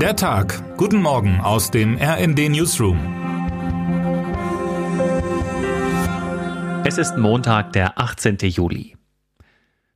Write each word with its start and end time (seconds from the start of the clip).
Der 0.00 0.14
Tag. 0.14 0.76
Guten 0.76 1.00
Morgen 1.00 1.40
aus 1.40 1.70
dem 1.70 1.96
RND 1.96 2.50
Newsroom. 2.50 2.98
Es 6.84 6.98
ist 6.98 7.16
Montag, 7.16 7.72
der 7.72 7.98
18. 7.98 8.36
Juli. 8.42 8.94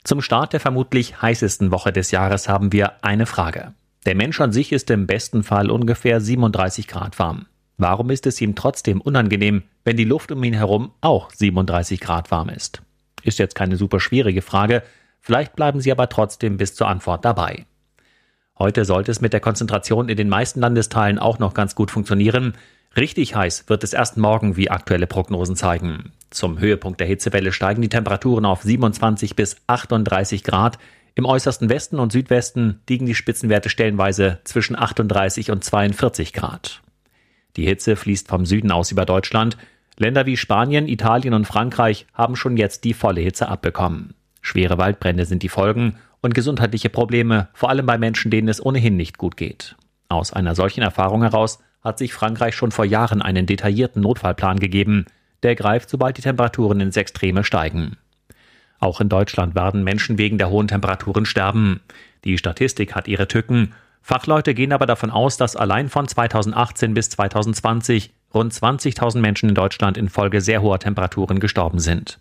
Zum 0.03 0.23
Start 0.23 0.55
der 0.55 0.61
vermutlich 0.61 1.21
heißesten 1.21 1.71
Woche 1.71 1.93
des 1.93 2.13
Jahres 2.13 2.49
haben 2.49 2.73
wir 2.73 3.05
eine 3.05 3.27
Frage. 3.27 3.75
Der 4.07 4.15
Mensch 4.15 4.41
an 4.41 4.53
sich 4.53 4.73
ist 4.73 4.89
im 4.89 5.07
besten 5.07 5.43
Fall 5.43 5.71
ungefähr 5.71 6.23
37 6.23 6.89
Grad 6.89 7.19
warm. 7.19 7.45
Warum 7.77 8.09
ist 8.09 8.27
es 8.27 8.41
ihm 8.41 8.55
trotzdem 8.55 9.03
unangenehm, 9.03 9.65
wenn 9.85 9.99
die 9.99 10.05
Luft 10.05 10.33
um 10.33 10.43
ihn 10.43 10.55
herum 10.55 10.93
auch 11.03 11.31
37 11.31 12.01
Grad 12.01 12.31
warm 12.31 12.49
ist? 12.49 12.81
Ist 13.23 13.39
jetzt 13.39 13.55
keine 13.55 13.77
super 13.77 14.01
schwierige 14.01 14.41
Frage, 14.41 14.83
vielleicht 15.21 15.57
bleiben 15.57 15.83
Sie 15.83 15.93
aber 15.93 16.09
trotzdem 16.09 16.57
bis 16.57 16.75
zur 16.75 16.89
Antwort 16.89 17.27
dabei. 17.27 17.67
Heute 18.61 18.85
sollte 18.85 19.11
es 19.11 19.23
mit 19.23 19.33
der 19.33 19.41
Konzentration 19.41 20.11
in 20.11 20.19
den 20.19 20.29
meisten 20.29 20.61
Landesteilen 20.61 21.19
auch 21.19 21.39
noch 21.39 21.55
ganz 21.55 21.75
gut 21.75 21.91
funktionieren. 21.91 22.53
Richtig 22.95 23.35
heiß 23.35 23.65
wird 23.69 23.83
es 23.85 23.95
erst 23.95 24.19
morgen, 24.19 24.55
wie 24.59 24.69
aktuelle 24.69 25.07
Prognosen 25.07 25.57
zeigen. 25.57 26.13
Zum 26.29 26.59
Höhepunkt 26.59 27.01
der 27.01 27.07
Hitzewelle 27.07 27.53
steigen 27.53 27.81
die 27.81 27.89
Temperaturen 27.89 28.45
auf 28.45 28.61
27 28.61 29.35
bis 29.35 29.57
38 29.67 30.45
Grad. 30.45 30.79
Im 31.15 31.25
äußersten 31.25 31.71
Westen 31.71 31.99
und 31.99 32.13
Südwesten 32.13 32.83
liegen 32.87 33.07
die 33.07 33.15
Spitzenwerte 33.15 33.71
stellenweise 33.71 34.41
zwischen 34.45 34.79
38 34.79 35.51
und 35.51 35.65
42 35.65 36.35
Grad. 36.35 36.83
Die 37.57 37.65
Hitze 37.65 37.97
fließt 37.97 38.29
vom 38.29 38.45
Süden 38.45 38.73
aus 38.73 38.93
über 38.93 39.07
Deutschland. 39.07 39.57
Länder 39.97 40.27
wie 40.27 40.37
Spanien, 40.37 40.87
Italien 40.87 41.33
und 41.33 41.47
Frankreich 41.47 42.07
haben 42.13 42.37
schon 42.37 42.59
jetzt 42.59 42.85
die 42.85 42.93
volle 42.93 43.23
Hitze 43.23 43.49
abbekommen. 43.49 44.13
Schwere 44.43 44.79
Waldbrände 44.79 45.25
sind 45.25 45.43
die 45.43 45.49
Folgen 45.49 45.97
und 46.21 46.35
gesundheitliche 46.35 46.91
Probleme, 46.91 47.49
vor 47.53 47.71
allem 47.71 47.87
bei 47.87 47.99
Menschen, 47.99 48.31
denen 48.31 48.49
es 48.49 48.65
ohnehin 48.65 48.97
nicht 48.97 49.19
gut 49.19 49.37
geht. 49.37 49.77
Aus 50.09 50.33
einer 50.33 50.55
solchen 50.55 50.83
Erfahrung 50.83 51.23
heraus 51.23 51.61
hat 51.83 51.99
sich 51.99 52.13
Frankreich 52.13 52.55
schon 52.55 52.73
vor 52.73 52.85
Jahren 52.85 53.23
einen 53.23 53.47
detaillierten 53.47 54.03
Notfallplan 54.03 54.59
gegeben, 54.59 55.07
der 55.43 55.55
greift, 55.55 55.89
sobald 55.89 56.19
die 56.19 56.23
Temperaturen 56.23 56.81
ins 56.81 56.97
Extreme 56.97 57.45
steigen. 57.45 57.97
Auch 58.79 59.01
in 59.01 59.09
Deutschland 59.09 59.55
werden 59.55 59.85
Menschen 59.85 60.19
wegen 60.19 60.39
der 60.39 60.51
hohen 60.51 60.69
Temperaturen 60.69 61.27
sterben. 61.27 61.81
Die 62.25 62.39
Statistik 62.39 62.95
hat 62.95 63.09
ihre 63.09 63.29
Tücken. 63.29 63.75
Fachleute 64.03 64.55
gehen 64.55 64.73
aber 64.73 64.87
davon 64.87 65.11
aus, 65.11 65.37
dass 65.37 65.57
allein 65.57 65.89
von 65.89 66.09
2018 66.09 66.95
bis 66.95 67.11
2020 67.11 68.11
rund 68.33 68.53
20.000 68.53 69.19
Menschen 69.21 69.51
in 69.51 69.55
Deutschland 69.55 69.99
infolge 69.99 70.41
sehr 70.41 70.63
hoher 70.63 70.79
Temperaturen 70.79 71.41
gestorben 71.41 71.79
sind. 71.79 72.19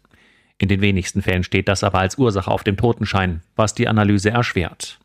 In 0.60 0.68
den 0.68 0.82
wenigsten 0.82 1.22
Fällen 1.22 1.44
steht 1.44 1.68
das 1.70 1.84
aber 1.84 2.00
als 2.00 2.18
Ursache 2.18 2.52
auf 2.52 2.64
dem 2.64 2.78
Totenschein, 2.78 3.42
was 3.56 3.74
die 3.74 3.88
Analyse 3.88 4.30
erschwert. 4.30 5.00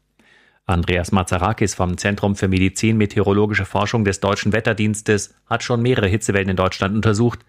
Andreas 0.66 1.12
Mazarakis 1.12 1.74
vom 1.74 1.96
Zentrum 1.96 2.36
für 2.36 2.48
Medizin 2.48 2.96
Meteorologische 2.96 3.64
Forschung 3.64 4.05
des 4.05 4.20
Deutschen 4.20 4.52
Wetterdienstes 4.52 5.34
hat 5.46 5.62
schon 5.62 5.80
mehrere 5.80 6.08
Hitzewellen 6.08 6.48
in 6.48 6.56
Deutschland 6.56 6.94
untersucht. 6.94 7.41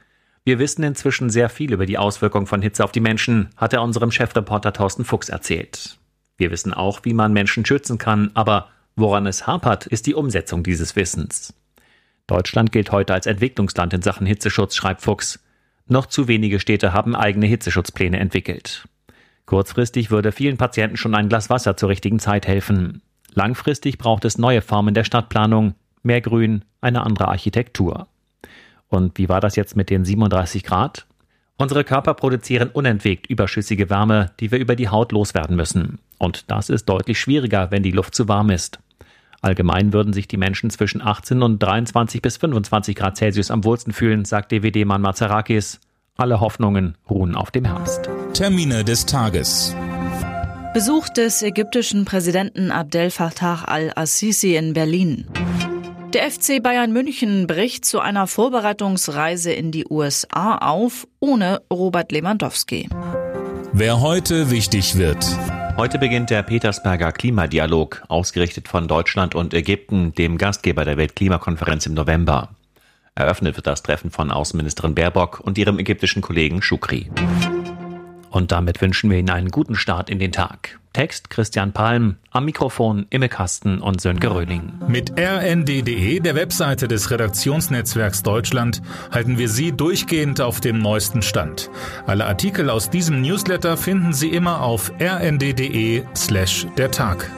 Wir 0.44 0.60
wissen 0.60 0.84
inzwischen 0.84 1.30
sehr 1.30 1.50
viel 1.50 1.74
über 1.74 1.86
die 1.86 1.98
Auswirkungen 1.98 2.46
von 2.46 2.62
Hitze 2.62 2.84
auf 2.84 2.92
die 2.92 3.00
Menschen, 3.00 3.50
hat 3.58 3.74
er 3.74 3.82
unserem 3.82 4.12
Chefreporter 4.12 4.74
Thorsten 4.74 5.04
Fuchs 5.06 5.30
erzählt. 5.30 5.98
Wir 6.38 6.52
wissen 6.52 6.74
auch, 6.74 7.00
wie 7.04 7.14
man 7.14 7.34
Menschen 7.34 7.66
schützen 7.66 7.98
kann, 7.98 8.32
aber 8.34 8.70
woran 8.96 9.26
es 9.26 9.48
hapert, 9.48 9.88
ist 9.88 10.06
die 10.06 10.14
Umsetzung 10.14 10.62
dieses 10.62 10.96
Wissens. 10.96 11.54
Deutschland 12.28 12.72
gilt 12.72 12.92
heute 12.92 13.14
als 13.14 13.26
Entwicklungsland 13.26 13.94
in 13.94 14.02
Sachen 14.02 14.28
Hitzeschutz, 14.28 14.76
schreibt 14.76 15.02
Fuchs. 15.02 15.40
Noch 15.88 16.08
zu 16.08 16.28
wenige 16.28 16.60
Städte 16.60 16.94
haben 16.94 17.16
eigene 17.16 17.46
Hitzeschutzpläne 17.46 18.20
entwickelt. 18.20 18.88
Kurzfristig 19.46 20.10
würde 20.10 20.32
vielen 20.32 20.58
Patienten 20.58 20.98
schon 20.98 21.14
ein 21.14 21.30
Glas 21.30 21.50
Wasser 21.50 21.78
zur 21.78 21.90
richtigen 21.90 22.20
Zeit 22.20 22.48
helfen. 22.48 23.02
Langfristig 23.34 24.00
braucht 24.00 24.26
es 24.26 24.40
neue 24.40 24.62
Formen 24.62 24.96
der 24.96 25.04
Stadtplanung, 25.04 25.76
mehr 26.02 26.22
Grün, 26.22 26.66
eine 26.82 27.04
andere 27.04 27.28
Architektur. 27.28 28.08
Und 28.88 29.18
wie 29.18 29.30
war 29.30 29.42
das 29.42 29.56
jetzt 29.56 29.76
mit 29.76 29.90
den 29.90 30.06
37 30.06 30.64
Grad? 30.64 31.06
Unsere 31.58 31.84
Körper 31.84 32.16
produzieren 32.16 32.70
unentwegt 32.70 33.28
überschüssige 33.28 33.90
Wärme, 33.90 34.32
die 34.40 34.52
wir 34.52 34.60
über 34.60 34.76
die 34.76 34.90
Haut 34.90 35.12
loswerden 35.12 35.56
müssen. 35.56 36.00
Und 36.18 36.50
das 36.50 36.70
ist 36.70 36.86
deutlich 36.86 37.20
schwieriger, 37.20 37.72
wenn 37.72 37.84
die 37.84 37.92
Luft 37.92 38.16
zu 38.16 38.28
warm 38.28 38.50
ist. 38.50 38.80
Allgemein 39.42 39.94
würden 39.94 40.14
sich 40.14 40.28
die 40.28 40.38
Menschen 40.38 40.70
zwischen 40.70 41.02
18 41.02 41.42
und 41.42 41.60
23 41.60 42.22
bis 42.22 42.38
25 42.38 42.96
Grad 42.96 43.18
Celsius 43.18 43.52
am 43.52 43.64
wohlsten 43.64 43.94
fühlen, 43.94 44.26
sagt 44.26 44.52
DWD-Mann 44.52 45.02
Mazarakis. 45.02 45.80
Alle 46.18 46.40
Hoffnungen 46.40 46.98
ruhen 47.10 47.36
auf 47.36 47.52
dem 47.52 47.66
Herbst. 47.66 48.10
Termine 48.34 48.84
des 48.84 49.06
Tages. 49.06 49.76
Besuch 50.74 51.10
des 51.10 51.42
ägyptischen 51.42 52.06
Präsidenten 52.06 52.72
Abdel 52.72 53.10
Fattah 53.10 53.64
al-Assisi 53.66 54.56
in 54.56 54.74
Berlin. 54.74 55.26
Der 56.14 56.32
FC 56.32 56.64
Bayern 56.64 56.94
München 56.94 57.48
bricht 57.48 57.84
zu 57.84 58.00
einer 58.00 58.28
Vorbereitungsreise 58.28 59.52
in 59.52 59.72
die 59.72 59.86
USA 59.90 60.58
auf, 60.58 61.08
ohne 61.20 61.62
Robert 61.72 62.14
Lewandowski. 62.14 62.88
Wer 63.74 64.00
heute 64.00 64.52
wichtig 64.52 64.96
wird. 64.98 65.26
Heute 65.78 66.00
beginnt 66.00 66.30
der 66.30 66.42
Petersberger 66.42 67.12
Klimadialog, 67.12 68.02
ausgerichtet 68.08 68.70
von 68.70 68.88
Deutschland 68.88 69.36
und 69.36 69.54
Ägypten, 69.54 70.14
dem 70.14 70.38
Gastgeber 70.38 70.86
der 70.86 70.96
Weltklimakonferenz 70.96 71.86
im 71.86 71.94
November. 71.94 72.56
Eröffnet 73.14 73.58
wird 73.58 73.68
das 73.68 73.84
Treffen 73.84 74.10
von 74.10 74.32
Außenministerin 74.32 74.96
Baerbock 74.96 75.42
und 75.42 75.58
ihrem 75.58 75.78
ägyptischen 75.78 76.22
Kollegen 76.22 76.62
Shukri. 76.62 77.12
Und 78.30 78.54
damit 78.54 78.80
wünschen 78.82 79.10
wir 79.10 79.18
Ihnen 79.18 79.30
einen 79.30 79.50
guten 79.50 79.76
Start 79.76 80.10
in 80.10 80.20
den 80.20 80.32
Tag. 80.32 80.80
Text 80.96 81.30
Christian 81.30 81.74
Palm, 81.74 82.16
am 82.32 82.46
Mikrofon 82.46 83.06
Imme 83.10 83.28
Kasten 83.28 83.82
und 83.82 84.00
Sönke 84.00 84.34
Röhling. 84.34 84.72
Mit 84.88 85.20
rnd.de, 85.20 86.22
der 86.22 86.36
Webseite 86.36 86.88
des 86.88 87.12
Redaktionsnetzwerks 87.12 88.24
Deutschland, 88.24 88.82
halten 89.12 89.38
wir 89.38 89.50
Sie 89.50 89.74
durchgehend 89.74 90.40
auf 90.40 90.62
dem 90.62 90.80
neuesten 90.80 91.22
Stand. 91.22 91.70
Alle 92.08 92.24
Artikel 92.24 92.70
aus 92.70 92.90
diesem 92.90 93.22
Newsletter 93.22 93.76
finden 93.76 94.14
Sie 94.14 94.30
immer 94.30 94.62
auf 94.62 94.90
rnd.de 95.02 96.04
slash 96.16 96.66
der 96.78 96.92
Tag. 96.92 97.30